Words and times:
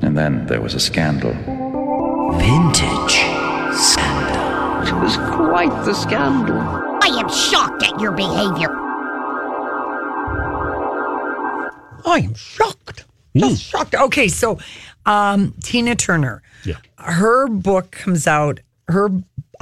And 0.00 0.16
then 0.16 0.46
there 0.46 0.60
was 0.60 0.74
a 0.74 0.80
scandal. 0.80 1.32
Vintage 2.38 3.16
scandal. 3.74 4.38
It 4.86 5.02
was 5.02 5.16
quite 5.16 5.84
the 5.84 5.94
scandal. 5.94 6.58
I 6.58 7.18
am 7.20 7.28
shocked 7.28 7.82
at 7.82 8.00
your 8.00 8.12
behavior. 8.12 8.70
I 12.06 12.20
am 12.20 12.34
shocked. 12.34 13.04
Just 13.36 13.62
shocked. 13.62 13.94
Okay, 13.94 14.28
so 14.28 14.58
um, 15.06 15.54
Tina 15.62 15.94
Turner. 15.94 16.42
Yeah. 16.64 16.76
Her 16.96 17.48
book 17.48 17.90
comes 17.90 18.26
out, 18.26 18.60
her 18.88 19.10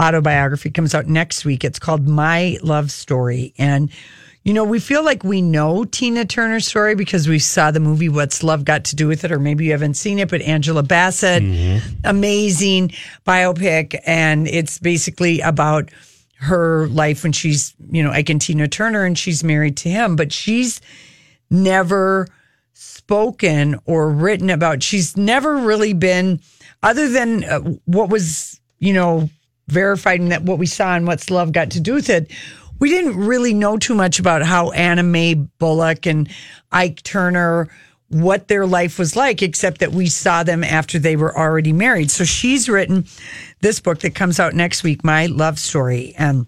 autobiography 0.00 0.71
comes 0.71 0.95
out 0.95 1.06
next 1.06 1.45
week. 1.45 1.65
It's 1.65 1.78
called 1.78 2.06
My 2.06 2.59
Love 2.62 2.91
Story. 2.91 3.55
And, 3.59 3.91
you 4.47 4.52
know, 4.52 4.62
we 4.62 4.78
feel 4.78 5.05
like 5.05 5.25
we 5.25 5.42
know 5.42 5.84
Tina 5.84 6.25
Turner's 6.25 6.69
story 6.69 6.94
because 6.94 7.27
we 7.27 7.41
saw 7.41 7.72
the 7.72 7.80
movie 7.80 8.08
What's 8.08 8.44
Love 8.44 8.64
Got 8.64 8.84
to 8.84 8.94
Do 8.94 9.08
with 9.08 9.25
It, 9.25 9.33
or 9.33 9.41
maybe 9.41 9.64
you 9.64 9.72
haven't 9.72 9.94
seen 9.94 10.20
it, 10.20 10.30
but 10.30 10.41
Angela 10.41 10.84
Bassett, 10.84 11.42
amazing 12.05 12.92
biopic. 13.27 14.00
And 14.06 14.47
it's 14.47 14.78
basically 14.78 15.41
about 15.41 15.91
her 16.38 16.86
life 16.86 17.25
when 17.25 17.33
she's, 17.33 17.75
you 17.91 18.05
know, 18.05 18.12
Ike 18.12 18.30
and 18.30 18.41
Tina 18.41 18.69
Turner 18.69 19.05
and 19.05 19.19
she's 19.19 19.42
married 19.42 19.77
to 19.78 19.88
him, 19.88 20.14
but 20.14 20.33
she's 20.33 20.81
never 21.50 22.28
spoken 22.72 23.81
or 23.84 24.10
written 24.10 24.48
about. 24.48 24.81
She's 24.81 25.16
never 25.16 25.56
really 25.56 25.92
been, 25.92 26.41
other 26.84 27.08
than 27.08 27.42
uh, 27.42 27.58
what 27.86 28.10
was, 28.10 28.60
you 28.78 28.92
know, 28.92 29.28
verified 29.66 30.20
and 30.20 30.31
that 30.31 30.44
what 30.44 30.58
we 30.60 30.66
saw 30.66 30.94
and 30.94 31.05
what's 31.05 31.31
love 31.31 31.50
got 31.50 31.72
to 31.72 31.81
do 31.81 31.94
with 31.94 32.08
it. 32.08 32.31
We 32.78 32.91
didn't 32.91 33.16
really 33.16 33.55
know 33.55 33.78
too 33.78 33.94
much 33.94 34.19
about 34.19 34.42
how 34.42 34.70
Anna 34.70 35.02
Mae 35.02 35.34
Bullock 35.34 36.06
and 36.06 36.28
Ike 36.70 37.02
Turner, 37.02 37.69
what 38.08 38.48
their 38.48 38.66
life 38.66 38.98
was 38.98 39.16
like, 39.16 39.42
except 39.42 39.78
that 39.80 39.92
we 39.92 40.06
saw 40.08 40.42
them 40.42 40.62
after 40.62 40.98
they 40.98 41.16
were 41.16 41.36
already 41.36 41.72
married. 41.72 42.10
So 42.10 42.24
she's 42.24 42.69
written 42.69 43.06
this 43.60 43.80
book 43.80 44.00
that 44.00 44.14
comes 44.14 44.38
out 44.38 44.54
next 44.54 44.84
week, 44.84 45.04
My 45.04 45.27
Love 45.27 45.58
Story. 45.58 46.14
And 46.19 46.47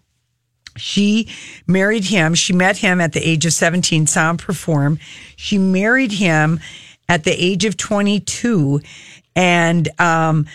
she 0.77 1.29
married 1.67 2.05
him. 2.05 2.35
She 2.35 2.53
met 2.53 2.77
him 2.77 3.01
at 3.01 3.13
the 3.13 3.27
age 3.27 3.47
of 3.47 3.53
17, 3.53 4.07
saw 4.07 4.31
him 4.31 4.37
perform. 4.37 4.99
She 5.37 5.59
married 5.59 6.13
him 6.13 6.61
at 7.09 7.25
the 7.25 7.33
age 7.33 7.65
of 7.65 7.77
22. 7.77 8.81
And, 9.35 9.89
um, 9.99 10.47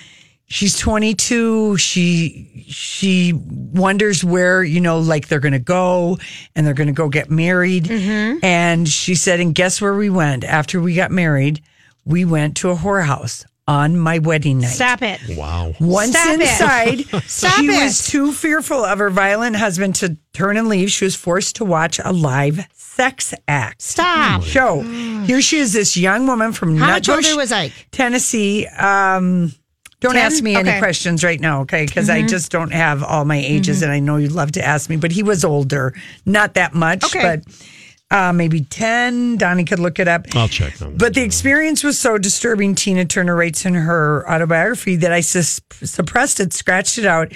she's 0.53 0.77
22 0.77 1.77
she 1.77 2.63
she 2.67 3.33
wonders 3.33 4.23
where 4.23 4.63
you 4.63 4.79
know 4.79 4.99
like 4.99 5.27
they're 5.27 5.39
gonna 5.39 5.57
go 5.59 6.17
and 6.55 6.65
they're 6.65 6.73
gonna 6.75 6.91
go 6.93 7.09
get 7.09 7.29
married 7.31 7.89
and 7.89 8.87
she 8.87 9.15
said 9.15 9.39
and 9.39 9.55
guess 9.55 9.81
where 9.81 9.95
we 9.95 10.09
went 10.09 10.43
after 10.43 10.79
we 10.79 10.93
got 10.93 11.09
married 11.11 11.61
we 12.05 12.23
went 12.23 12.55
to 12.57 12.69
a 12.69 12.75
whorehouse 12.75 13.45
on 13.67 13.97
my 13.97 14.19
wedding 14.19 14.59
night 14.59 14.67
Stop 14.75 15.01
it. 15.01 15.21
Wow. 15.37 15.73
once 15.79 16.11
Stop 16.11 16.33
it. 16.33 16.41
inside, 16.41 17.23
Stop 17.29 17.53
she 17.53 17.65
it. 17.67 17.83
was 17.83 18.05
too 18.07 18.33
fearful 18.33 18.83
of 18.83 18.99
her 18.99 19.09
violent 19.09 19.55
husband 19.55 19.95
to 19.95 20.17
turn 20.33 20.57
and 20.57 20.67
leave. 20.67 20.91
She 20.91 21.05
was 21.05 21.15
forced 21.15 21.55
to 21.55 21.63
watch 21.65 21.97
a 22.03 22.11
live 22.11 22.67
sex 22.73 23.33
act. 23.47 23.81
Stop. 23.81 24.43
Show. 24.43 24.81
Here 24.81 25.41
she 25.41 25.59
is, 25.59 25.71
this 25.71 25.95
young 25.95 26.27
woman 26.27 26.51
from 26.51 26.75
How 26.75 26.87
much 26.87 27.07
Nutbush, 27.07 27.25
older 27.29 27.37
was 27.37 27.53
Ike? 27.53 27.87
Tennessee. 27.91 28.67
Um, 28.67 29.53
don't 30.03 30.13
10? 30.13 30.25
ask 30.25 30.43
me 30.43 30.55
any 30.55 30.77
questions 30.79 31.23
right 31.23 31.39
now, 31.39 31.61
okay? 31.61 31.85
Because 31.85 32.09
I 32.09 32.21
just 32.21 32.51
don't 32.51 32.71
have 32.71 33.01
all 33.03 33.25
my 33.25 33.37
ages, 33.37 33.81
and 33.81 33.91
I 33.91 33.99
know 33.99 34.17
you'd 34.17 34.31
love 34.33 34.51
to 34.53 34.63
ask 34.63 34.89
me. 34.89 34.97
But 34.97 35.11
he 35.11 35.23
was 35.23 35.43
older, 35.43 35.93
not 36.25 36.53
that 36.53 36.73
much, 36.75 37.03
Okay. 37.05 37.21
but 37.41 38.15
uh, 38.15 38.31
maybe 38.31 38.61
ten. 38.61 39.37
Donnie 39.37 39.65
could 39.65 39.79
look 39.79 39.97
it 39.97 40.07
up. 40.07 40.27
I'll 40.35 40.47
check 40.47 40.79
on 40.81 40.91
that. 40.91 40.97
But 40.99 41.13
the 41.15 41.23
experience 41.23 41.83
was 41.83 41.97
so 41.97 42.17
disturbing, 42.19 42.75
Tina 42.75 43.05
Turner 43.05 43.35
writes 43.35 43.65
in 43.65 43.73
her 43.73 44.29
autobiography, 44.29 44.97
that 44.97 45.11
I 45.11 45.21
sus- 45.21 45.61
suppressed 45.71 46.39
it, 46.39 46.53
scratched 46.53 46.97
it 46.99 47.05
out, 47.05 47.31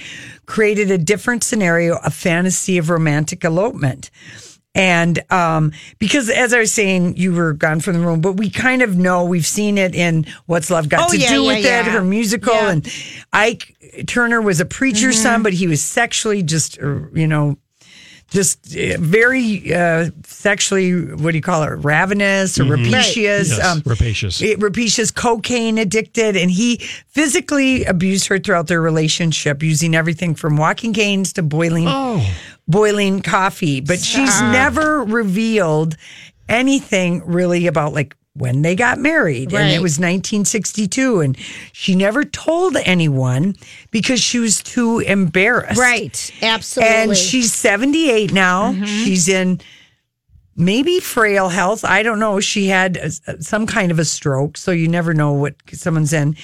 created 0.45 0.91
a 0.91 0.97
different 0.99 1.43
scenario, 1.43 1.97
a 2.03 2.11
fantasy 2.11 2.77
of 2.77 2.89
romantic 2.91 3.43
elopement. 3.43 4.11
And 4.77 5.19
um, 5.31 5.71
because, 5.97 6.29
as 6.29 6.53
I 6.53 6.59
was 6.59 6.71
saying, 6.71 7.17
you 7.17 7.33
were 7.33 7.53
gone 7.53 7.79
from 7.79 7.93
the 7.93 7.99
room, 7.99 8.21
but 8.21 8.33
we 8.33 8.49
kind 8.51 8.83
of 8.83 8.95
know 8.95 9.25
we've 9.25 9.45
seen 9.45 9.77
it 9.79 9.95
in 9.95 10.25
What's 10.45 10.69
Love 10.69 10.87
Got 10.87 11.09
Oh, 11.09 11.11
to 11.13 11.17
yeah, 11.17 11.29
Do 11.29 11.41
yeah, 11.41 11.47
with 11.55 11.65
yeah. 11.65 11.79
It, 11.79 11.85
her 11.87 12.03
musical. 12.03 12.53
Yeah. 12.53 12.69
And 12.71 12.87
Ike 13.33 13.75
Turner 14.05 14.39
was 14.39 14.59
a 14.59 14.65
preacher's 14.65 15.15
Mm-hmm. 15.15 15.23
son, 15.23 15.43
but 15.43 15.53
he 15.53 15.65
was 15.67 15.81
sexually 15.81 16.43
just, 16.43 16.77
uh, 16.79 16.99
you 17.13 17.25
know, 17.27 17.57
just 18.29 18.75
uh, 18.77 18.97
very 18.99 19.73
uh, 19.73 20.09
sexually, 20.25 21.13
what 21.15 21.31
do 21.31 21.37
you 21.37 21.41
call 21.41 21.63
it, 21.63 21.67
ravenous 21.67 22.59
or 22.59 22.65
rapacious. 22.65 23.49
Yes, 23.57 23.81
rapacious. 23.85 24.41
it- 24.41 24.61
rapacious, 24.61 25.11
cocaine 25.11 25.77
addicted. 25.77 26.35
And 26.35 26.51
he 26.51 26.77
physically 27.07 27.85
abused 27.85 28.27
her 28.27 28.37
throughout 28.37 28.67
their 28.67 28.81
relationship 28.81 29.63
using 29.63 29.95
everything 29.95 30.35
from 30.35 30.57
walking 30.57 30.93
canes 30.93 31.33
to 31.33 31.41
boiling, 31.41 31.85
Oh. 31.87 32.23
Boiling 32.67 33.21
coffee. 33.21 33.81
But 33.81 33.99
she's 33.99 34.41
never 34.41 35.03
revealed 35.03 35.95
anything 36.49 37.25
really 37.25 37.67
about 37.67 37.93
like 37.93 38.15
when 38.33 38.61
they 38.61 38.75
got 38.75 38.99
married. 38.99 39.53
And 39.53 39.69
it 39.71 39.81
was 39.81 39.93
1962. 39.93 41.21
And 41.21 41.37
she 41.71 41.95
never 41.95 42.23
told 42.23 42.77
anyone 42.77 43.55
because 43.91 44.21
she 44.21 44.39
was 44.39 44.61
too 44.61 44.99
embarrassed. 44.99 45.79
Right. 45.79 46.31
Absolutely. 46.41 46.95
And 46.95 47.17
she's 47.17 47.53
78 47.53 48.33
now. 48.33 48.73
She's 48.85 49.27
in 49.27 49.59
maybe 50.55 50.99
frail 50.99 51.49
health. 51.49 51.85
I 51.85 52.03
don't 52.03 52.19
know. 52.19 52.39
She 52.39 52.67
had 52.67 52.97
uh, 52.97 53.39
some 53.39 53.67
kind 53.67 53.91
of 53.91 53.99
a 53.99 54.05
stroke, 54.05 54.57
so 54.57 54.71
you 54.71 54.87
never 54.87 55.13
know 55.13 55.33
what 55.33 55.55
someone's 55.71 56.13
in. 56.13 56.35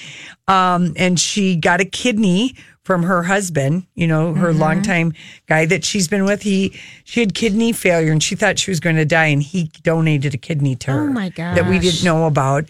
Um, 0.48 0.94
and 0.96 1.18
she 1.18 1.56
got 1.56 1.80
a 1.80 1.84
kidney 1.84 2.56
from 2.84 3.02
her 3.04 3.22
husband, 3.24 3.86
you 3.94 4.06
know, 4.06 4.34
her 4.34 4.52
longtime 4.52 5.14
guy 5.46 5.64
that 5.66 5.84
she's 5.84 6.06
been 6.06 6.24
with. 6.24 6.42
He 6.42 6.78
she 7.04 7.20
had 7.20 7.34
kidney 7.34 7.72
failure 7.72 8.12
and 8.12 8.22
she 8.22 8.36
thought 8.36 8.58
she 8.58 8.70
was 8.70 8.78
going 8.78 8.96
to 8.96 9.06
die 9.06 9.26
and 9.26 9.42
he 9.42 9.70
donated 9.82 10.34
a 10.34 10.36
kidney 10.36 10.76
to 10.76 10.92
her. 10.92 11.00
Oh, 11.08 11.12
my 11.12 11.30
god, 11.30 11.56
That 11.56 11.66
we 11.66 11.78
didn't 11.78 12.04
know 12.04 12.26
about. 12.26 12.66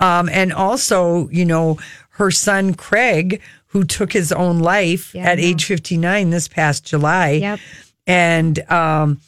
Um, 0.00 0.28
and 0.28 0.52
also, 0.52 1.28
you 1.28 1.44
know, 1.44 1.78
her 2.10 2.30
son 2.30 2.74
Craig, 2.74 3.40
who 3.68 3.84
took 3.84 4.12
his 4.12 4.32
own 4.32 4.58
life 4.58 5.14
Yeah, 5.14 5.30
at 5.30 5.38
age 5.38 5.64
59 5.64 6.30
this 6.30 6.48
past 6.48 6.84
July. 6.84 7.30
Yep. 7.30 7.60
And 8.06 8.70
um, 8.70 9.20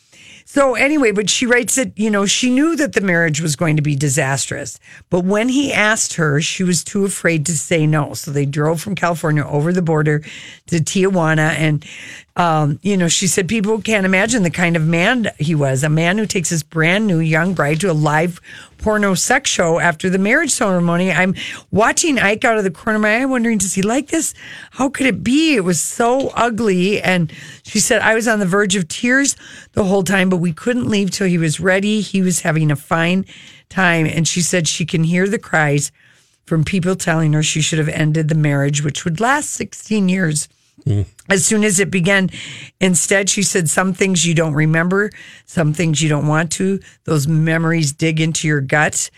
so, 0.55 0.77
anyway, 0.77 1.11
but 1.11 1.29
she 1.29 1.47
writes 1.47 1.75
that, 1.75 1.99
you 1.99 2.09
know, 2.09 2.27
she 2.27 2.49
knew 2.49 2.77
that 2.77 2.93
the 2.93 3.01
marriage 3.01 3.41
was 3.41 3.57
going 3.57 3.75
to 3.75 3.83
be 3.83 3.97
disastrous. 3.97 4.79
But 5.11 5.25
when 5.25 5.49
he 5.49 5.73
asked 5.73 6.15
her, 6.15 6.41
she 6.41 6.63
was 6.63 6.85
too 6.85 7.05
afraid 7.05 7.45
to 7.47 7.59
say 7.59 7.89
no. 7.89 8.15
So 8.15 8.31
they 8.31 8.47
drove 8.47 8.81
from 8.81 8.95
California 8.95 9.45
over 9.45 9.73
the 9.73 9.83
border 9.83 10.21
to 10.69 10.77
Tijuana. 10.77 11.51
And, 11.55 11.85
um, 12.37 12.81
you 12.83 12.97
know, 12.97 13.07
she 13.07 13.29
said 13.29 13.49
people 13.49 13.81
can't 13.81 14.05
imagine 14.05 14.43
the 14.43 14.51
kind 14.51 14.75
of 14.75 14.85
man 14.85 15.31
he 15.39 15.55
was 15.55 15.85
a 15.85 15.89
man 15.89 16.19
who 16.19 16.27
takes 16.27 16.49
his 16.49 16.65
brand 16.65 17.07
new 17.07 17.21
young 17.21 17.55
bride 17.55 17.81
to 17.81 17.91
a 17.91 17.95
live 17.95 18.41
porno 18.79 19.15
sex 19.15 19.49
show 19.49 19.79
after 19.79 20.11
the 20.11 20.19
marriage 20.19 20.51
ceremony. 20.51 21.13
I'm 21.13 21.37
watching 21.71 22.19
Ike 22.19 22.45
out 22.45 22.59
of 22.59 22.65
the 22.65 22.73
corner 22.73 22.97
of 22.97 23.03
my 23.03 23.23
eye, 23.23 23.25
wondering, 23.25 23.59
does 23.59 23.75
he 23.75 23.83
like 23.83 24.09
this? 24.09 24.35
How 24.73 24.89
could 24.89 25.07
it 25.07 25.23
be? 25.23 25.55
It 25.55 25.61
was 25.61 25.81
so 25.81 26.31
ugly. 26.35 27.01
And 27.01 27.33
she 27.63 27.79
said, 27.79 28.03
I 28.03 28.15
was 28.15 28.27
on 28.27 28.41
the 28.41 28.47
verge 28.47 28.75
of 28.75 28.89
tears 28.89 29.37
the 29.73 29.85
whole 29.85 30.03
time, 30.03 30.29
but 30.29 30.39
we 30.39 30.53
couldn't 30.53 30.89
leave 30.89 31.13
till 31.13 31.29
he 31.29 31.39
was 31.39 31.61
ready. 31.61 32.01
He 32.01 32.21
was 32.21 32.41
having 32.41 32.73
a 32.73 32.77
fine 32.77 33.27
time. 33.69 34.07
And 34.07 34.27
she 34.27 34.43
said 34.43 34.67
she 34.67 34.85
can 34.85 35.05
hear 35.05 35.29
the 35.29 35.39
cries 35.39 35.93
from 36.45 36.65
people 36.65 36.97
telling 36.97 37.33
her 37.33 37.45
she 37.45 37.61
should 37.61 37.79
have 37.79 37.89
ended 37.89 38.29
the 38.29 38.35
marriage, 38.35 38.83
which 38.83 39.05
would 39.05 39.21
last 39.21 39.51
16 39.51 40.09
years. 40.09 40.49
As 41.29 41.47
soon 41.47 41.65
as 41.65 41.81
it 41.81 41.91
began, 41.91 42.31
instead, 42.81 43.31
she 43.31 43.43
said, 43.43 43.71
Some 43.71 43.95
things 43.95 44.27
you 44.27 44.35
don't 44.35 44.55
remember, 44.55 45.11
some 45.47 45.73
things 45.73 46.03
you 46.03 46.09
don't 46.09 46.27
want 46.27 46.53
to. 46.53 46.81
Those 47.05 47.27
memories 47.27 47.93
dig 47.93 48.21
into 48.21 48.47
your 48.49 48.61
gut. 48.61 49.11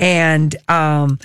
And, 0.00 0.56
um, 0.68 1.20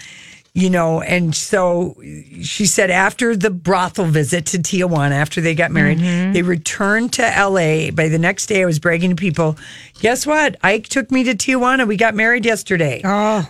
you 0.53 0.69
know, 0.69 1.01
and 1.01 1.33
so 1.33 1.95
she 2.41 2.65
said 2.65 2.89
after 2.91 3.35
the 3.35 3.49
brothel 3.49 4.05
visit 4.05 4.45
to 4.47 4.57
Tijuana, 4.57 5.11
after 5.11 5.41
they 5.41 5.55
got 5.55 5.71
married, 5.71 5.99
they 6.33 6.41
returned 6.41 7.13
to 7.13 7.21
LA. 7.21 7.91
By 7.91 8.09
the 8.09 8.19
next 8.19 8.47
day, 8.47 8.61
I 8.61 8.65
was 8.65 8.79
bragging 8.79 9.11
to 9.11 9.15
people, 9.15 9.57
guess 10.01 10.27
what? 10.27 10.57
Ike 10.63 10.87
took 10.87 11.11
me 11.11 11.23
to 11.23 11.33
Tijuana. 11.35 11.87
We 11.87 11.97
got 11.97 12.13
married 12.13 12.45
yesterday. 12.45 13.01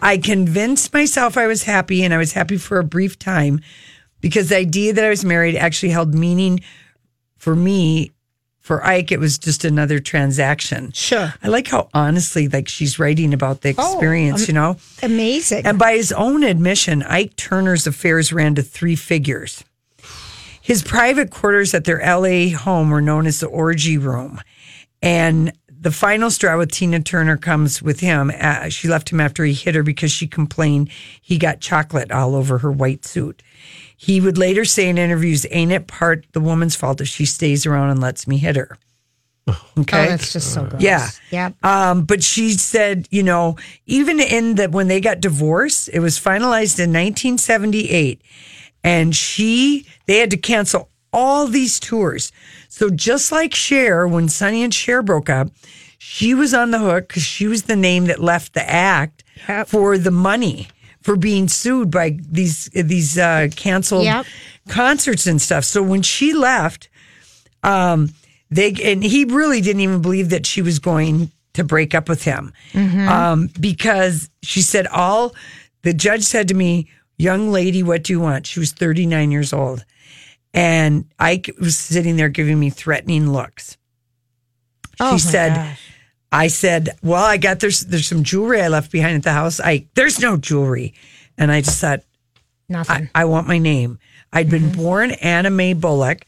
I 0.01 0.17
convinced 0.17 0.93
myself 0.93 1.37
I 1.37 1.47
was 1.47 1.63
happy, 1.63 2.03
and 2.03 2.13
I 2.13 2.17
was 2.17 2.33
happy 2.33 2.57
for 2.57 2.79
a 2.79 2.83
brief 2.83 3.17
time 3.17 3.61
because 4.21 4.49
the 4.49 4.57
idea 4.57 4.93
that 4.93 5.03
I 5.03 5.09
was 5.09 5.23
married 5.25 5.55
actually 5.55 5.89
held 5.91 6.13
meaning 6.13 6.61
for 7.37 7.55
me. 7.55 8.11
For 8.61 8.85
Ike, 8.85 9.11
it 9.11 9.19
was 9.19 9.39
just 9.39 9.65
another 9.65 9.97
transaction. 9.97 10.91
Sure. 10.91 11.33
I 11.41 11.47
like 11.47 11.67
how 11.69 11.89
honestly, 11.91 12.47
like 12.47 12.67
she's 12.67 12.99
writing 12.99 13.33
about 13.33 13.61
the 13.61 13.73
Oh, 13.75 13.93
experience, 13.93 14.41
um, 14.41 14.45
you 14.47 14.53
know? 14.53 14.77
Amazing. 15.01 15.65
And 15.65 15.79
by 15.79 15.93
his 15.93 16.11
own 16.11 16.43
admission, 16.43 17.01
Ike 17.01 17.35
Turner's 17.35 17.87
affairs 17.87 18.31
ran 18.31 18.53
to 18.55 18.61
three 18.61 18.95
figures. 18.95 19.63
His 20.61 20.83
private 20.83 21.31
quarters 21.31 21.73
at 21.73 21.85
their 21.85 21.97
LA 21.99 22.55
home 22.55 22.91
were 22.91 23.01
known 23.01 23.25
as 23.25 23.39
the 23.39 23.47
orgy 23.47 23.97
room. 23.97 24.39
And 25.01 25.51
the 25.81 25.91
final 25.91 26.29
straw 26.29 26.57
with 26.57 26.71
Tina 26.71 26.99
Turner 26.99 27.37
comes 27.37 27.81
with 27.81 28.01
him. 28.01 28.31
Uh, 28.39 28.69
she 28.69 28.87
left 28.87 29.11
him 29.11 29.19
after 29.19 29.45
he 29.45 29.53
hit 29.53 29.75
her 29.75 29.83
because 29.83 30.11
she 30.11 30.27
complained 30.27 30.89
he 31.21 31.37
got 31.37 31.61
chocolate 31.61 32.11
all 32.11 32.35
over 32.35 32.57
her 32.59 32.71
white 32.71 33.05
suit. 33.05 33.41
He 33.95 34.19
would 34.19 34.37
later 34.37 34.65
say 34.65 34.89
in 34.89 34.97
interviews, 34.97 35.45
Ain't 35.51 35.71
it 35.71 35.87
part 35.87 36.25
the 36.33 36.41
woman's 36.41 36.75
fault 36.75 37.01
if 37.01 37.07
she 37.07 37.25
stays 37.25 37.65
around 37.65 37.89
and 37.91 38.01
lets 38.01 38.27
me 38.27 38.37
hit 38.37 38.55
her? 38.55 38.77
Okay. 39.77 40.05
Oh, 40.05 40.09
that's 40.09 40.33
just 40.33 40.53
so 40.53 40.65
gross. 40.65 40.81
Yeah. 40.81 41.09
Yep. 41.31 41.65
Um, 41.65 42.03
but 42.03 42.21
she 42.21 42.51
said, 42.51 43.07
you 43.09 43.23
know, 43.23 43.55
even 43.85 44.19
in 44.19 44.55
the 44.55 44.69
when 44.69 44.87
they 44.87 45.01
got 45.01 45.21
divorced, 45.21 45.89
it 45.91 45.99
was 45.99 46.19
finalized 46.19 46.77
in 46.77 46.91
1978, 46.91 48.21
and 48.83 49.15
she 49.15 49.87
they 50.05 50.17
had 50.17 50.31
to 50.31 50.37
cancel 50.37 50.89
all 51.11 51.47
these 51.47 51.79
tours. 51.79 52.31
So 52.69 52.89
just 52.89 53.31
like 53.31 53.53
Cher, 53.55 54.07
when 54.07 54.29
Sonny 54.29 54.63
and 54.63 54.73
Cher 54.73 55.01
broke 55.01 55.29
up, 55.29 55.49
she 55.97 56.33
was 56.33 56.53
on 56.53 56.71
the 56.71 56.79
hook 56.79 57.07
because 57.09 57.23
she 57.23 57.47
was 57.47 57.63
the 57.63 57.75
name 57.75 58.05
that 58.05 58.19
left 58.19 58.53
the 58.53 58.69
act 58.69 59.23
Yep. 59.47 59.67
for 59.69 59.97
the 59.97 60.11
money 60.11 60.67
for 61.01 61.15
being 61.15 61.47
sued 61.47 61.89
by 61.91 62.17
these 62.29 62.65
these 62.73 63.17
uh, 63.17 63.47
canceled 63.55 64.03
Yep. 64.03 64.25
concerts 64.67 65.25
and 65.27 65.41
stuff. 65.41 65.63
So 65.63 65.81
when 65.81 66.01
she 66.01 66.33
left, 66.33 66.89
um, 67.63 68.09
they 68.51 68.73
and 68.83 69.03
he 69.03 69.25
really 69.25 69.61
didn't 69.61 69.81
even 69.81 70.01
believe 70.01 70.29
that 70.29 70.45
she 70.45 70.61
was 70.61 70.79
going 70.79 71.31
to 71.53 71.63
break 71.63 71.95
up 71.95 72.09
with 72.09 72.23
him 72.23 72.53
um, 72.75 73.49
because 73.59 74.29
she 74.43 74.61
said 74.61 74.87
all 74.87 75.33
the 75.83 75.93
judge 75.93 76.23
said 76.23 76.47
to 76.49 76.53
me, 76.53 76.89
"Young 77.17 77.51
lady, 77.51 77.81
what 77.83 78.03
do 78.03 78.13
you 78.13 78.19
want?" 78.19 78.45
She 78.47 78.59
was 78.59 78.71
thirty 78.71 79.05
nine 79.05 79.31
years 79.31 79.53
old, 79.53 79.85
and 80.53 81.05
Ike 81.19 81.51
was 81.59 81.77
sitting 81.77 82.15
there 82.15 82.29
giving 82.29 82.59
me 82.59 82.69
threatening 82.69 83.31
looks. 83.31 83.71
She 83.71 84.95
Oh, 85.01 85.11
my 85.11 85.17
said. 85.17 85.55
gosh. 85.55 85.79
I 86.31 86.47
said, 86.47 86.89
"Well, 87.01 87.23
I 87.23 87.37
got 87.37 87.59
there's 87.59 87.81
there's 87.81 88.07
some 88.07 88.23
jewelry 88.23 88.61
I 88.61 88.67
left 88.67 88.91
behind 88.91 89.15
at 89.15 89.23
the 89.23 89.31
house. 89.33 89.59
I 89.59 89.87
there's 89.95 90.19
no 90.19 90.37
jewelry," 90.37 90.93
and 91.39 91.51
I 91.51 91.61
just 91.61 91.79
thought, 91.81 92.01
Nothing. 92.67 93.09
I, 93.15 93.21
I 93.21 93.25
want 93.25 93.47
my 93.47 93.57
name. 93.57 93.97
I'd 94.31 94.47
been 94.49 94.69
Mm-hmm. 94.69 94.81
born 94.81 95.11
Anna 95.11 95.49
Mae 95.49 95.73
Bullock, 95.73 96.23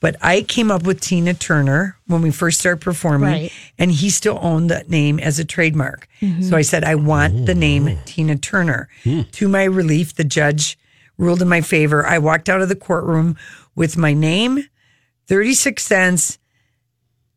but 0.00 0.16
I 0.20 0.42
came 0.42 0.70
up 0.70 0.82
with 0.82 1.00
Tina 1.00 1.32
Turner 1.32 1.96
when 2.06 2.20
we 2.20 2.30
first 2.30 2.60
started 2.60 2.82
performing, 2.82 3.30
Right. 3.30 3.52
and 3.78 3.90
he 3.90 4.10
still 4.10 4.38
owned 4.42 4.68
that 4.70 4.90
name 4.90 5.18
as 5.18 5.38
a 5.38 5.44
trademark. 5.46 6.06
Mm-hmm. 6.20 6.42
So 6.42 6.54
I 6.58 6.60
said, 6.62 6.84
I 6.84 6.96
want 6.96 7.46
the 7.46 7.54
name 7.54 7.96
Tina 8.04 8.36
Turner. 8.36 8.90
To 9.32 9.48
my 9.48 9.64
relief, 9.64 10.14
the 10.16 10.24
judge 10.24 10.78
ruled 11.20 11.42
in 11.42 11.48
my 11.48 11.60
favor. 11.60 12.04
I 12.06 12.18
walked 12.18 12.48
out 12.48 12.62
of 12.62 12.68
the 12.68 12.76
courtroom 12.76 13.36
with 13.76 13.96
my 13.96 14.12
name, 14.14 14.64
36 15.28 15.82
cents, 15.84 16.38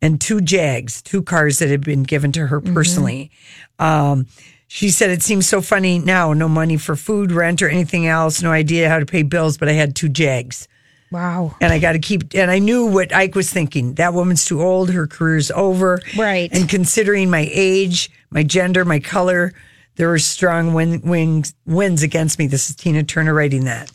and 0.02 0.20
two 0.20 0.42
Jags, 0.42 1.02
two 1.02 1.22
cars 1.22 1.60
that 1.60 1.70
had 1.70 1.82
been 1.82 2.04
given 2.04 2.32
to 2.34 2.48
her 2.48 2.60
personally. 2.60 3.32
Um, 3.80 4.28
she 4.68 4.90
said, 4.90 5.12
It 5.12 5.22
seems 5.22 5.48
so 5.48 5.62
funny 5.62 6.00
now. 6.00 6.34
No 6.34 6.50
money 6.50 6.78
for 6.78 6.96
food, 6.96 7.32
rent, 7.32 7.62
or 7.62 7.70
anything 7.70 8.08
else. 8.08 8.42
No 8.42 8.52
idea 8.52 8.90
how 8.90 9.00
to 9.00 9.06
pay 9.06 9.24
bills, 9.24 9.58
but 9.58 9.70
I 9.70 9.74
had 9.74 9.96
two 9.96 10.10
Jags. 10.10 10.68
wow. 11.12 11.56
And 11.62 11.72
I 11.72 11.80
got 11.80 11.94
to 11.94 12.00
keep, 12.00 12.34
and 12.34 12.50
I 12.50 12.60
knew 12.60 12.86
what 12.88 13.14
Ike 13.14 13.36
was 13.36 13.52
thinking. 13.52 13.94
That 13.94 14.14
woman's 14.14 14.46
too 14.46 14.62
old. 14.62 14.90
Her 14.90 15.08
career's 15.08 15.52
over. 15.52 16.02
Right. 16.18 16.50
And 16.52 16.68
considering 16.68 17.30
my 17.30 17.48
age, 17.52 18.10
my 18.30 18.44
gender, 18.44 18.84
my 18.84 19.00
color, 19.00 19.54
there 19.96 20.10
were 20.10 20.20
strong 20.20 20.74
win, 20.74 21.02
wings, 21.02 21.54
wins 21.66 22.04
against 22.04 22.40
me. 22.40 22.48
This 22.48 22.70
is 22.70 22.76
Tina 22.76 23.04
Turner 23.04 23.34
writing 23.34 23.66
that. 23.66 23.92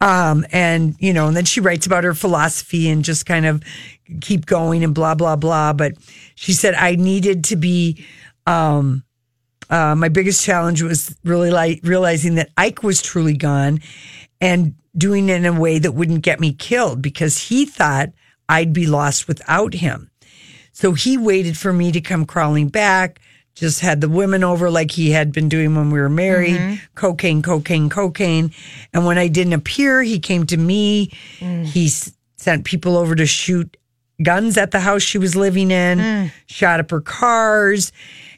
Um, 0.00 0.44
and 0.52 0.94
you 0.98 1.12
know, 1.12 1.26
and 1.28 1.36
then 1.36 1.46
she 1.46 1.60
writes 1.60 1.86
about 1.86 2.04
her 2.04 2.14
philosophy 2.14 2.88
and 2.88 3.04
just 3.04 3.24
kind 3.24 3.46
of 3.46 3.62
keep 4.20 4.46
going 4.46 4.84
and 4.84 4.94
blah 4.94 5.14
blah 5.14 5.36
blah. 5.36 5.72
But 5.72 5.94
she 6.34 6.52
said 6.52 6.74
I 6.74 6.96
needed 6.96 7.44
to 7.44 7.56
be. 7.56 8.04
Um, 8.46 9.02
uh, 9.68 9.96
my 9.96 10.08
biggest 10.08 10.44
challenge 10.44 10.80
was 10.80 11.16
really 11.24 11.50
like 11.50 11.80
realizing 11.82 12.36
that 12.36 12.50
Ike 12.56 12.84
was 12.84 13.02
truly 13.02 13.36
gone, 13.36 13.80
and 14.40 14.74
doing 14.96 15.28
it 15.28 15.36
in 15.36 15.46
a 15.46 15.58
way 15.58 15.78
that 15.78 15.92
wouldn't 15.92 16.22
get 16.22 16.40
me 16.40 16.52
killed 16.52 17.02
because 17.02 17.48
he 17.48 17.66
thought 17.66 18.10
I'd 18.48 18.72
be 18.72 18.86
lost 18.86 19.28
without 19.28 19.74
him. 19.74 20.10
So 20.72 20.92
he 20.92 21.16
waited 21.18 21.56
for 21.56 21.72
me 21.72 21.90
to 21.92 22.00
come 22.00 22.26
crawling 22.26 22.68
back, 22.68 23.20
just 23.56 23.80
had 23.80 24.02
the 24.02 24.08
women 24.08 24.44
over 24.44 24.70
like 24.70 24.90
he 24.90 25.10
had 25.10 25.32
been 25.32 25.48
doing 25.48 25.74
when 25.74 25.90
we 25.90 25.98
were 25.98 26.10
married 26.10 26.56
mm-hmm. 26.56 26.74
cocaine, 26.94 27.42
cocaine, 27.42 27.88
cocaine. 27.88 28.52
And 28.92 29.06
when 29.06 29.16
I 29.16 29.28
didn't 29.28 29.54
appear, 29.54 30.02
he 30.02 30.20
came 30.20 30.46
to 30.46 30.56
me. 30.56 31.10
Mm. 31.40 31.64
He 31.64 31.86
s- 31.86 32.12
sent 32.36 32.66
people 32.66 32.98
over 32.98 33.14
to 33.14 33.24
shoot 33.24 33.76
guns 34.22 34.58
at 34.58 34.72
the 34.72 34.80
house 34.80 35.02
she 35.02 35.16
was 35.16 35.34
living 35.34 35.70
in, 35.70 35.98
mm. 35.98 36.32
shot 36.46 36.80
up 36.80 36.90
her 36.90 37.00
cars. 37.00 37.92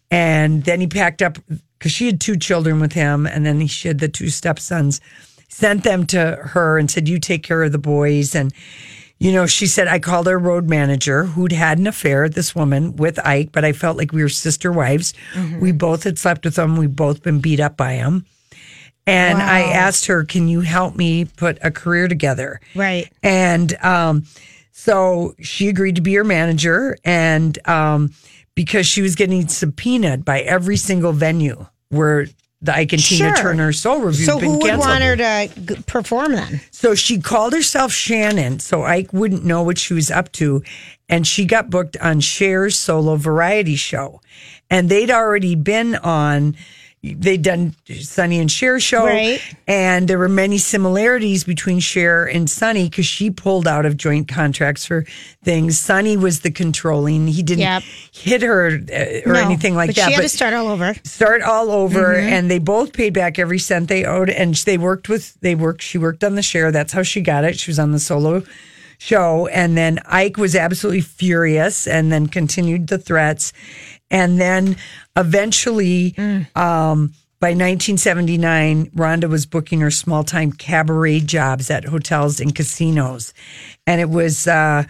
And 0.08 0.62
then 0.64 0.80
he 0.80 0.86
packed 0.86 1.20
up 1.20 1.38
because 1.78 1.92
she 1.92 2.06
had 2.06 2.20
two 2.20 2.36
children 2.36 2.78
with 2.78 2.92
him. 2.92 3.26
And 3.26 3.44
then 3.44 3.60
he 3.60 3.66
she 3.66 3.88
had 3.88 3.98
the 3.98 4.08
two 4.08 4.28
stepsons, 4.28 5.00
sent 5.48 5.82
them 5.82 6.06
to 6.06 6.38
her 6.42 6.78
and 6.78 6.88
said, 6.88 7.08
You 7.08 7.18
take 7.18 7.42
care 7.42 7.64
of 7.64 7.72
the 7.72 7.78
boys. 7.78 8.36
And 8.36 8.54
you 9.18 9.32
know, 9.32 9.46
she 9.46 9.66
said, 9.66 9.88
I 9.88 9.98
called 9.98 10.26
her 10.26 10.38
road 10.38 10.68
manager 10.68 11.24
who'd 11.24 11.52
had 11.52 11.78
an 11.78 11.86
affair, 11.86 12.28
this 12.28 12.54
woman, 12.54 12.96
with 12.96 13.18
Ike, 13.26 13.50
but 13.52 13.64
I 13.64 13.72
felt 13.72 13.96
like 13.96 14.12
we 14.12 14.22
were 14.22 14.28
sister 14.28 14.70
wives. 14.70 15.12
We 15.60 15.72
both 15.72 16.04
had 16.04 16.18
slept 16.18 16.44
with 16.44 16.56
him. 16.56 16.76
We'd 16.76 16.94
both 16.94 17.22
been 17.22 17.40
beat 17.40 17.60
up 17.60 17.76
by 17.76 17.94
him. 17.94 18.26
And 19.06 19.38
I 19.40 19.60
asked 19.60 20.06
her, 20.06 20.24
Can 20.24 20.48
you 20.48 20.60
help 20.60 20.94
me 20.94 21.24
put 21.24 21.58
a 21.62 21.70
career 21.70 22.08
together? 22.08 22.60
Right. 22.74 23.10
And 23.22 23.74
um, 23.82 24.24
so 24.70 25.34
she 25.40 25.68
agreed 25.68 25.96
to 25.96 26.02
be 26.02 26.14
her 26.14 26.24
manager. 26.24 26.96
And 27.04 27.58
um, 27.66 28.12
because 28.54 28.86
she 28.86 29.00
was 29.00 29.14
getting 29.14 29.48
subpoenaed 29.48 30.24
by 30.24 30.40
every 30.40 30.76
single 30.76 31.12
venue 31.12 31.66
where 31.88 32.26
the 32.60 32.74
Ike 32.74 32.92
and 32.92 33.02
Tina 33.02 33.28
Sure. 33.28 33.36
Turner 33.36 33.72
Soul 33.72 34.00
Review 34.00 34.24
So 34.26 34.38
who 34.38 34.52
would 34.58 34.62
canceled. 34.62 34.88
want 34.88 35.04
her 35.04 35.16
to 35.16 35.48
g- 35.60 35.82
perform 35.86 36.32
then? 36.32 36.60
So 36.72 36.94
she 36.94 37.20
called 37.20 37.52
herself 37.52 37.92
Shannon, 37.92 38.58
so 38.58 38.82
Ike 38.82 39.12
wouldn't 39.12 39.44
know 39.44 39.62
what 39.62 39.78
she 39.78 39.94
was 39.94 40.10
up 40.10 40.32
to. 40.32 40.62
And 41.08 41.26
she 41.26 41.44
got 41.44 41.70
booked 41.70 41.96
on 41.98 42.20
Cher's 42.20 42.76
solo 42.76 43.16
variety 43.16 43.76
show. 43.76 44.20
And 44.70 44.88
they'd 44.90 45.10
already 45.10 45.54
been 45.54 45.94
on, 45.96 46.56
they'd 47.02 47.42
done 47.42 47.74
Sonny 48.00 48.38
and 48.40 48.50
Cher 48.50 48.80
show. 48.80 49.04
Right. 49.06 49.40
And 49.66 50.08
there 50.08 50.18
were 50.18 50.28
many 50.28 50.58
similarities 50.58 51.44
between 51.44 51.78
Cher 51.80 52.24
and 52.24 52.50
Sonny 52.50 52.88
because 52.88 53.06
she 53.06 53.30
pulled 53.30 53.68
out 53.68 53.86
of 53.86 53.96
joint 53.96 54.26
contracts 54.28 54.84
for 54.84 55.04
things. 55.44 55.78
Sonny 55.78 56.16
was 56.16 56.40
the 56.40 56.50
controlling, 56.50 57.28
he 57.28 57.42
didn't 57.42 57.60
Yep. 57.60 57.82
hit 58.12 58.42
her 58.42 58.66
uh, 58.66 59.20
or 59.30 59.32
No, 59.34 59.40
anything 59.40 59.74
like 59.76 59.88
but 59.90 59.96
that. 59.96 60.08
She 60.08 60.12
had 60.14 60.22
to 60.22 60.28
start 60.28 60.54
all 60.54 60.68
over. 60.68 60.94
start 61.04 61.42
all 61.42 61.70
over 61.70 62.14
Mm-hmm. 62.14 62.32
and 62.32 62.50
they 62.50 62.58
both 62.58 62.92
paid 62.92 63.14
back 63.14 63.38
every 63.38 63.58
cent 63.58 63.88
they 63.88 64.04
owed 64.04 64.28
and 64.30 64.54
they 64.54 64.76
worked 64.78 65.08
with 65.08 65.38
they 65.40 65.54
worked 65.54 65.82
she 65.82 65.98
worked 65.98 66.24
on 66.24 66.34
the 66.34 66.42
Cher 66.42 66.72
that's 66.72 66.92
how 66.92 67.02
she 67.02 67.20
got 67.20 67.44
it 67.44 67.58
she 67.58 67.70
was 67.70 67.78
on 67.78 67.92
the 67.92 67.98
solo 68.00 68.42
show 68.98 69.46
and 69.48 69.76
then 69.76 70.00
ike 70.06 70.36
was 70.36 70.56
absolutely 70.56 71.00
furious 71.00 71.86
and 71.86 72.10
then 72.10 72.26
continued 72.26 72.88
the 72.88 72.98
threats 72.98 73.52
and 74.10 74.40
then 74.40 74.76
eventually 75.16 76.12
Mm. 76.12 76.56
um 76.56 77.12
by 77.40 77.50
1979, 77.50 78.86
Rhonda 78.96 79.28
was 79.30 79.46
booking 79.46 79.80
her 79.80 79.92
small 79.92 80.24
time 80.24 80.50
cabaret 80.50 81.20
jobs 81.20 81.70
at 81.70 81.84
hotels 81.84 82.40
and 82.40 82.52
casinos. 82.52 83.32
And 83.86 84.00
it 84.00 84.08
was 84.10 84.48
uh, 84.48 84.82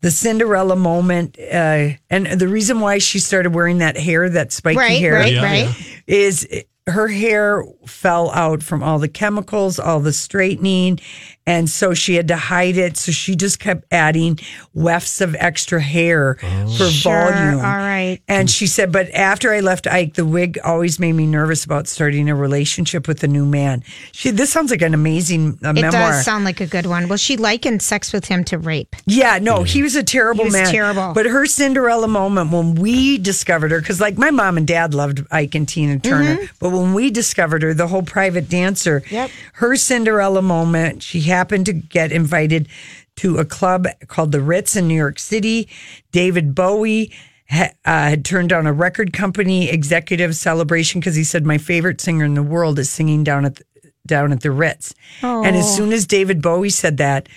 the 0.00 0.10
Cinderella 0.10 0.76
moment. 0.76 1.38
Uh, 1.38 1.90
and 2.08 2.26
the 2.26 2.48
reason 2.48 2.80
why 2.80 2.96
she 2.96 3.18
started 3.18 3.54
wearing 3.54 3.78
that 3.78 3.98
hair, 3.98 4.30
that 4.30 4.50
spiky 4.50 4.78
Right, 4.78 4.98
hair, 4.98 5.12
right, 5.12 5.32
Yeah, 5.34 5.42
right. 5.42 5.74
is 6.06 6.48
her 6.86 7.08
hair 7.08 7.64
fell 7.86 8.30
out 8.32 8.62
from 8.62 8.82
all 8.82 8.98
the 8.98 9.08
chemicals, 9.08 9.78
all 9.78 10.00
the 10.00 10.12
straightening, 10.12 10.98
and 11.46 11.68
so 11.68 11.94
she 11.94 12.14
had 12.14 12.28
to 12.28 12.36
hide 12.36 12.76
it. 12.76 12.96
So 12.96 13.12
she 13.12 13.34
just 13.36 13.58
kept 13.60 13.84
adding 13.92 14.38
wefts 14.74 15.20
of 15.20 15.34
extra 15.38 15.80
hair 15.80 16.36
for 16.78 16.88
Sure, 16.90 17.32
volume. 17.32 17.56
all 17.56 17.76
right. 17.76 18.20
And 18.28 18.50
she 18.50 18.66
said, 18.66 18.92
but 18.92 19.10
after 19.10 19.52
I 19.52 19.60
left 19.60 19.86
Ike, 19.86 20.14
the 20.14 20.24
wig 20.26 20.58
always 20.64 20.98
made 20.98 21.12
me 21.12 21.26
nervous 21.26 21.64
about 21.64 21.86
starting 21.88 22.28
a 22.28 22.34
relationship 22.34 23.06
with 23.08 23.22
a 23.24 23.28
new 23.28 23.44
man. 23.46 23.82
She, 24.12 24.30
this 24.30 24.50
sounds 24.50 24.70
like 24.70 24.82
an 24.82 24.94
amazing 24.94 25.58
uh, 25.64 25.70
It 25.70 25.74
memoir. 25.82 25.90
does 25.90 26.24
sound 26.24 26.44
like 26.44 26.60
a 26.60 26.66
good 26.66 26.86
one. 26.86 27.08
Well, 27.08 27.18
she 27.18 27.36
likened 27.36 27.82
sex 27.82 28.12
with 28.12 28.26
him 28.26 28.44
to 28.44 28.58
rape. 28.58 28.94
Yeah, 29.06 29.38
no, 29.40 29.62
he 29.64 29.82
was 29.82 29.96
a 29.96 30.02
terrible 30.02 30.44
He 30.44 30.48
was 30.48 30.54
man. 30.54 30.66
terrible. 30.70 31.12
But 31.14 31.26
her 31.26 31.46
Cinderella 31.46 32.08
moment 32.08 32.52
when 32.52 32.74
we 32.76 33.18
discovered 33.18 33.70
her, 33.70 33.80
because 33.80 34.00
like 34.00 34.16
my 34.18 34.30
mom 34.30 34.56
and 34.56 34.66
dad 34.66 34.94
loved 34.94 35.24
Ike 35.30 35.54
and 35.54 35.68
Tina 35.68 35.98
Turner, 35.98 36.38
but 36.58 36.69
when 36.70 36.94
we 36.94 37.10
discovered 37.10 37.62
her, 37.62 37.74
the 37.74 37.88
whole 37.88 38.02
private 38.02 38.48
dancer. 38.48 39.02
Yep. 39.10 39.30
her 39.54 39.76
Cinderella 39.76 40.42
moment, 40.42 41.02
she 41.02 41.20
happened 41.22 41.66
to 41.66 41.72
get 41.72 42.12
invited 42.12 42.68
to 43.16 43.38
a 43.38 43.44
club 43.44 43.86
called 44.08 44.32
the 44.32 44.40
Ritz 44.40 44.76
in 44.76 44.88
New 44.88 44.94
York 44.94 45.18
City. 45.18 45.68
David 46.12 46.54
Bowie 46.54 47.12
ha- 47.50 47.72
uh, 47.84 48.08
had 48.08 48.24
turned 48.24 48.48
down 48.48 48.66
a 48.66 48.72
record 48.72 49.12
company 49.12 49.68
executive 49.68 50.34
celebration 50.34 51.00
because 51.00 51.16
he 51.16 51.24
said 51.24 51.44
my 51.44 51.58
favorite 51.58 52.00
singer 52.00 52.24
in 52.24 52.34
the 52.34 52.42
world 52.42 52.78
is 52.78 52.88
singing 52.88 53.22
down 53.24 53.44
at 53.44 53.56
the, 53.56 53.64
down 54.06 54.32
at 54.32 54.40
the 54.40 54.50
Ritz. 54.50 54.94
And 55.22 55.54
as 55.56 55.76
soon 55.76 55.92
as 55.92 56.06
David 56.06 56.40
Bowie 56.40 56.70
said 56.70 56.96
that, 56.96 57.28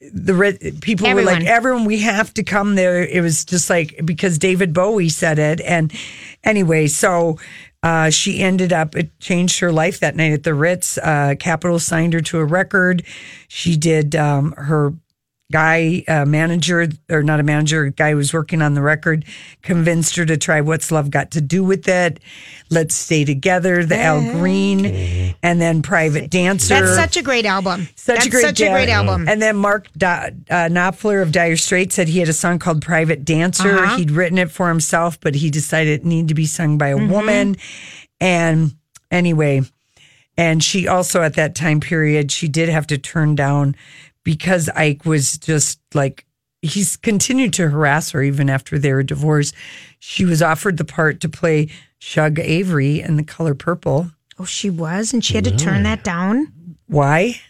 the 0.00 0.76
people 0.80 1.08
were 1.12 1.22
like, 1.22 1.36
Everyone. 1.38 1.46
everyone, 1.46 1.84
we 1.84 2.00
have 2.00 2.32
to 2.34 2.44
come 2.44 2.76
there. 2.76 3.02
It 3.02 3.20
was 3.20 3.44
just 3.44 3.68
like 3.68 4.00
because 4.04 4.38
David 4.38 4.72
Bowie 4.72 5.08
said 5.08 5.38
it. 5.40 5.60
And 5.62 5.92
anyway, 6.44 6.86
so 6.86 7.38
uh, 7.82 8.10
she 8.10 8.40
ended 8.40 8.72
up, 8.72 8.96
it 8.96 9.18
changed 9.20 9.60
her 9.60 9.70
life 9.70 10.00
that 10.00 10.16
night 10.16 10.32
at 10.32 10.42
the 10.42 10.54
Ritz. 10.54 10.98
Uh, 10.98 11.34
Capitol 11.38 11.78
signed 11.78 12.12
her 12.12 12.20
to 12.20 12.38
a 12.38 12.44
record. 12.44 13.04
She 13.46 13.76
did 13.76 14.16
um, 14.16 14.52
her 14.52 14.94
guy 15.50 16.04
uh, 16.08 16.26
manager 16.26 16.86
or 17.08 17.22
not 17.22 17.40
a 17.40 17.42
manager 17.42 17.84
a 17.84 17.90
guy 17.90 18.10
who 18.10 18.16
was 18.18 18.34
working 18.34 18.60
on 18.60 18.74
the 18.74 18.82
record 18.82 19.24
convinced 19.62 20.14
her 20.16 20.26
to 20.26 20.36
try 20.36 20.60
what's 20.60 20.90
love 20.92 21.10
got 21.10 21.30
to 21.30 21.40
do 21.40 21.64
with 21.64 21.88
it 21.88 22.20
let's 22.70 22.94
stay 22.94 23.24
together 23.24 23.82
the 23.82 23.98
al 23.98 24.20
green 24.32 24.84
and 25.42 25.58
then 25.58 25.80
private 25.80 26.30
dancer 26.30 26.74
That's 26.74 26.94
such 26.96 27.16
a 27.16 27.22
great 27.22 27.46
album. 27.46 27.88
such 27.96 28.16
That's 28.16 28.26
a 28.26 28.30
great 28.30 28.42
such 28.42 28.60
a 28.60 28.68
great 28.68 28.90
album. 28.90 29.26
And 29.26 29.40
then 29.40 29.56
Mark 29.56 29.88
Do- 29.96 30.06
uh, 30.06 30.30
Knopfler 30.68 31.22
of 31.22 31.32
Dire 31.32 31.56
Straits 31.56 31.94
said 31.94 32.08
he 32.08 32.18
had 32.18 32.28
a 32.28 32.32
song 32.34 32.58
called 32.58 32.82
"Private 32.82 33.24
Dancer." 33.24 33.78
Uh-huh. 33.78 33.96
He'd 33.96 34.10
written 34.10 34.36
it 34.36 34.50
for 34.50 34.68
himself, 34.68 35.18
but 35.20 35.34
he 35.34 35.48
decided 35.50 36.00
it 36.00 36.04
needed 36.04 36.28
to 36.28 36.34
be 36.34 36.44
sung 36.46 36.76
by 36.76 36.88
a 36.88 36.96
Mm-hmm. 36.96 37.10
woman. 37.12 37.56
And 38.20 38.74
anyway, 39.10 39.62
and 40.36 40.62
she 40.62 40.86
also 40.88 41.22
at 41.22 41.34
that 41.34 41.54
time 41.54 41.80
period 41.80 42.30
she 42.32 42.48
did 42.48 42.68
have 42.68 42.86
to 42.88 42.98
turn 42.98 43.34
down 43.34 43.76
because 44.28 44.68
Ike 44.76 45.06
was 45.06 45.38
just 45.38 45.80
like 45.94 46.26
he's 46.60 46.98
continued 46.98 47.54
to 47.54 47.70
harass 47.70 48.10
her 48.10 48.22
even 48.22 48.50
after 48.50 48.78
their 48.78 49.02
divorce. 49.02 49.54
She 50.00 50.26
was 50.26 50.42
offered 50.42 50.76
the 50.76 50.84
part 50.84 51.20
to 51.22 51.30
play 51.30 51.70
Shug 51.98 52.38
Avery 52.38 53.00
in 53.00 53.16
The 53.16 53.24
Color 53.24 53.54
Purple. 53.54 54.10
oh, 54.38 54.44
she 54.44 54.68
was, 54.68 55.14
and 55.14 55.24
she 55.24 55.32
had 55.32 55.44
to 55.44 55.56
turn 55.56 55.82
that 55.84 56.04
down. 56.04 56.52
Why? 56.88 57.40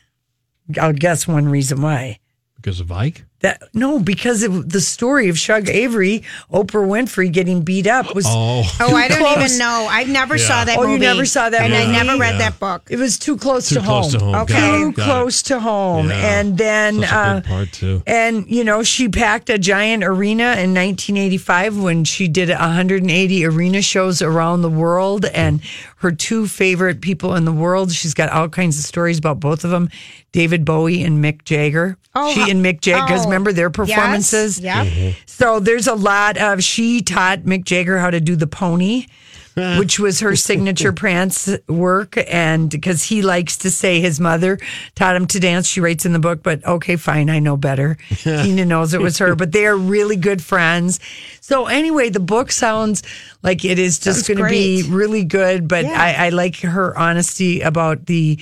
I'll 0.80 0.92
guess 0.92 1.26
one 1.26 1.48
reason 1.48 1.82
why. 1.82 2.20
Because 2.54 2.78
of 2.78 2.92
Ike? 2.92 3.24
That 3.40 3.62
no, 3.72 4.00
because 4.00 4.42
of 4.42 4.70
the 4.72 4.80
story 4.80 5.28
of 5.28 5.38
Shug 5.38 5.68
Avery, 5.68 6.24
Oprah 6.52 6.84
Winfrey 6.86 7.30
getting 7.32 7.62
beat 7.62 7.86
up 7.86 8.12
was. 8.12 8.26
Oh. 8.26 8.64
Oh, 8.80 8.96
I 8.96 9.06
don't 9.06 9.18
close. 9.18 9.36
even 9.46 9.58
know. 9.58 9.86
I 9.88 10.02
never 10.04 10.38
saw 10.38 10.64
that 10.64 10.76
Oh, 10.76 10.86
you 10.92 10.98
never 10.98 11.24
saw 11.24 11.48
that 11.48 11.62
and 11.62 11.72
I 11.72 11.86
never 11.92 12.18
read 12.18 12.32
Yeah. 12.32 12.50
that 12.50 12.58
book. 12.58 12.88
It 12.90 12.96
was 12.98 13.16
too 13.16 13.36
close 13.36 13.68
Too 13.68 13.76
to 13.76 13.80
close 13.82 14.12
home. 14.12 14.18
to 14.20 14.24
home. 14.26 14.34
Okay. 14.42 14.78
Too 14.78 14.92
close 14.92 15.42
to 15.42 15.60
home, 15.60 16.08
Yeah. 16.08 16.38
and 16.40 16.58
then 16.58 17.00
Such 17.00 17.10
a 17.12 17.16
uh, 17.16 17.34
good 17.34 17.44
part, 17.44 17.72
too. 17.72 18.02
and 18.08 18.44
you 18.50 18.64
know 18.64 18.82
she 18.82 19.08
packed 19.08 19.50
a 19.50 19.58
giant 19.58 20.02
arena 20.02 20.56
in 20.58 20.74
1985 20.74 21.78
when 21.78 22.02
she 22.04 22.26
did 22.26 22.48
180 22.50 23.44
arena 23.46 23.82
shows 23.82 24.20
around 24.20 24.62
the 24.62 24.70
world, 24.70 25.26
and 25.26 25.60
her 25.98 26.10
two 26.10 26.48
favorite 26.48 27.00
people 27.00 27.36
in 27.36 27.44
the 27.44 27.52
world. 27.52 27.92
She's 27.92 28.14
got 28.14 28.30
all 28.30 28.48
kinds 28.48 28.78
of 28.78 28.84
stories 28.84 29.18
about 29.18 29.38
both 29.38 29.62
of 29.64 29.70
them, 29.70 29.90
David 30.32 30.64
Bowie 30.64 31.02
and 31.02 31.22
Mick 31.24 31.44
Jagger. 31.44 31.96
Oh, 32.14 32.32
she 32.32 32.50
and 32.50 32.64
Mick 32.64 32.80
Jagger, 32.80 33.06
because 33.06 33.22
oh, 33.22 33.28
remember 33.28 33.52
their 33.52 33.68
yes, 33.68 33.76
performances. 33.76 34.60
yep. 34.60 34.86
Mm-hmm. 34.86 35.18
So 35.26 35.60
there's 35.60 35.86
a 35.86 35.94
lot 35.94 36.36
of 36.36 36.62
she 36.62 37.00
taught 37.00 37.40
Mick 37.40 37.64
Jagger 37.64 37.98
how 37.98 38.10
to 38.10 38.20
do 38.20 38.34
the 38.36 38.46
pony, 38.46 39.06
which 39.78 39.98
was 39.98 40.20
her 40.20 40.36
signature 40.36 40.92
prance 40.92 41.48
work, 41.66 42.16
and 42.28 42.70
because 42.70 43.04
he 43.04 43.22
likes 43.22 43.56
to 43.58 43.70
say 43.70 44.00
his 44.00 44.20
mother 44.20 44.58
taught 44.94 45.16
him 45.16 45.26
to 45.28 45.40
dance. 45.40 45.66
She 45.66 45.80
writes 45.80 46.04
in 46.06 46.12
the 46.12 46.18
book, 46.18 46.42
but 46.42 46.64
okay, 46.64 46.96
fine, 46.96 47.30
I 47.30 47.38
know 47.38 47.56
better. 47.56 47.96
Tina 48.10 48.64
knows 48.64 48.94
it 48.94 49.00
was 49.00 49.18
her, 49.18 49.34
but 49.34 49.52
they 49.52 49.66
are 49.66 49.76
really 49.76 50.16
good 50.16 50.42
friends. 50.42 51.00
So 51.40 51.66
anyway, 51.66 52.10
the 52.10 52.20
book 52.20 52.52
sounds 52.52 53.02
like 53.42 53.64
it 53.64 53.78
is 53.78 53.98
just 53.98 54.28
going 54.28 54.38
to 54.38 54.48
be 54.48 54.84
really 54.88 55.24
good. 55.24 55.66
But 55.66 55.84
Yeah. 55.86 56.00
I, 56.00 56.26
I 56.26 56.28
like 56.28 56.56
her 56.60 56.96
honesty 56.98 57.60
about 57.62 58.06
the 58.06 58.38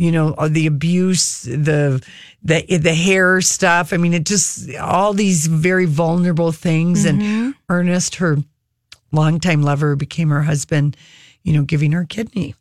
you 0.00 0.10
know 0.10 0.34
the 0.48 0.66
abuse 0.66 1.42
the 1.42 2.02
the 2.42 2.78
the 2.78 2.94
hair 2.94 3.42
stuff. 3.42 3.92
I 3.92 3.98
mean 3.98 4.14
it 4.14 4.24
just 4.24 4.74
all 4.76 5.12
these 5.12 5.46
very 5.46 5.84
vulnerable 5.84 6.52
things. 6.52 7.04
Mm-hmm. 7.04 7.20
and 7.20 7.54
ernest 7.68 8.14
her 8.14 8.38
longtime 9.12 9.62
lover 9.62 9.96
became 9.96 10.30
her 10.30 10.42
husband 10.42 10.96
you 11.42 11.52
know 11.52 11.64
giving 11.64 11.92
her 11.92 12.00
a 12.00 12.06
kidney. 12.06 12.54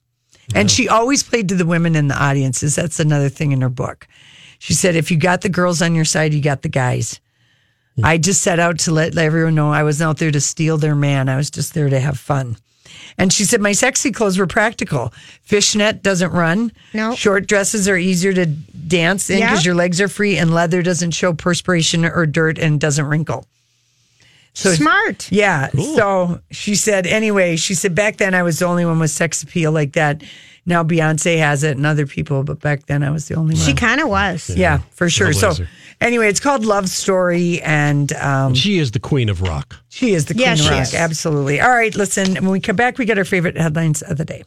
And 0.54 0.70
she 0.70 0.90
always 0.90 1.24
played 1.24 1.48
to 1.50 1.56
the 1.56 1.66
women 1.66 1.96
in 1.96 2.08
the 2.08 2.22
audiences. 2.22 2.76
That's 2.76 3.00
another 3.00 3.30
thing 3.30 3.52
in 3.52 3.62
her 3.62 3.70
book. 3.70 4.08
She 4.58 4.74
said 4.74 4.98
if 4.98 5.10
you 5.10 5.16
got 5.16 5.40
the 5.40 5.50
girls 5.50 5.82
on 5.82 5.96
your 5.96 6.06
side 6.06 6.34
you 6.34 6.42
got 6.42 6.62
the 6.62 6.70
guys. 6.70 7.22
I 8.04 8.18
just 8.18 8.42
set 8.42 8.60
out 8.60 8.80
to 8.80 8.92
let 8.92 9.18
everyone 9.18 9.56
know 9.56 9.72
i 9.72 9.84
wasn't 9.84 10.10
out 10.10 10.18
there 10.18 10.32
to 10.32 10.42
steal 10.42 10.78
their 10.78 10.96
man. 10.96 11.30
I 11.30 11.38
was 11.38 11.50
just 11.50 11.74
there 11.74 11.90
to 11.90 12.00
have 12.02 12.20
fun 12.20 12.58
and 13.18 13.32
she 13.34 13.44
said, 13.46 13.62
My 13.62 13.72
sexy 13.72 14.12
clothes 14.12 14.38
were 14.38 14.48
practical. 14.48 15.14
Fishnet 15.44 16.04
doesn't 16.04 16.32
run. 16.32 16.72
No. 16.94 17.16
Short 17.16 17.48
dresses 17.48 17.88
are 17.88 17.98
easier 17.98 18.34
to 18.34 18.46
dance 18.46 19.30
in 19.30 19.40
Yeah. 19.40 19.50
because 19.52 19.66
your 19.66 19.76
legs 19.76 20.00
are 20.02 20.08
free, 20.08 20.38
and 20.38 20.54
leather 20.54 20.82
doesn't 20.82 21.12
show 21.12 21.34
perspiration 21.34 22.06
or 22.06 22.26
dirt 22.26 22.58
and 22.58 22.80
doesn't 22.80 23.06
wrinkle. 23.06 23.46
So 24.54 24.72
Smart. 24.74 25.32
Yeah. 25.32 25.70
So 25.70 26.40
she 26.52 26.76
said, 26.76 27.06
anyway, 27.08 27.56
she 27.56 27.76
said, 27.76 27.96
back 27.96 28.18
then 28.18 28.34
I 28.34 28.44
was 28.44 28.60
the 28.60 28.66
only 28.66 28.84
one 28.86 29.00
with 29.00 29.12
sex 29.12 29.42
appeal 29.44 29.72
like 29.72 29.94
that. 29.94 30.22
Now 30.70 30.84
Beyonce 30.84 31.38
has 31.40 31.64
it 31.64 31.76
and 31.76 31.86
other 31.86 32.06
people, 32.06 32.44
but 32.44 32.62
back 32.62 32.86
then 32.86 33.04
I 33.04 33.10
was 33.10 33.28
the 33.28 33.36
only 33.36 33.56
one. 33.56 33.64
She 33.64 33.74
kind 33.74 34.00
of 34.00 34.08
was. 34.08 34.50
yeah, 34.50 34.78
for 34.92 35.10
sure. 35.10 35.34
So 35.34 35.52
anyway, 36.00 36.30
it's 36.30 36.40
called 36.40 36.64
Love 36.64 36.88
Story, 36.88 37.60
and 37.64 38.14
um, 38.14 38.54
She 38.56 38.78
is 38.78 38.92
the 38.92 39.00
queen 39.00 39.28
of 39.30 39.42
rock. 39.42 39.76
she 39.90 40.14
is 40.14 40.26
the 40.26 40.34
queen 40.36 40.46
Yeah, 40.46 40.54
of 40.54 40.70
rock. 40.70 40.82
is. 40.84 40.94
Absolutely. 40.94 41.60
All 41.60 41.70
right, 41.72 41.94
listen, 41.96 42.36
when 42.36 42.50
we 42.52 42.60
come 42.60 42.76
back, 42.78 42.98
we 42.98 43.06
get 43.06 43.18
our 43.18 43.26
favorite 43.26 43.58
headlines 43.58 44.02
of 44.04 44.18
the 44.18 44.26
day. 44.26 44.44